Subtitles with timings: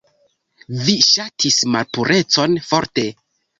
[0.87, 3.07] Vi ŝatis malpurecon forte.